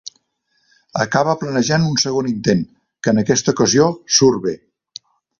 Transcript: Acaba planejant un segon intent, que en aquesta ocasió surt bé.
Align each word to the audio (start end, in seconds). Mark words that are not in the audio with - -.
Acaba 1.03 1.35
planejant 1.41 1.85
un 1.89 1.99
segon 2.03 2.29
intent, 2.31 2.63
que 3.07 3.13
en 3.15 3.23
aquesta 3.25 3.53
ocasió 3.57 3.85
surt 4.21 4.41
bé. 4.47 4.55